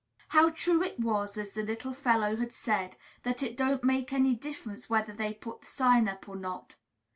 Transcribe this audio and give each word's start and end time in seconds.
How 0.29 0.49
true 0.49 0.81
it 0.81 0.99
was, 0.99 1.37
as 1.37 1.53
the 1.53 1.61
little 1.61 1.93
fellow 1.93 2.35
had 2.37 2.51
said, 2.53 2.97
that 3.21 3.43
"it 3.43 3.55
don't 3.55 3.83
make 3.83 4.11
any 4.11 4.33
difference 4.33 4.89
whether 4.89 5.13
they 5.13 5.31
put 5.31 5.61
the 5.61 5.67
sign 5.67 6.07
up 6.07 6.27
or 6.27 6.35
not!" 6.37 6.75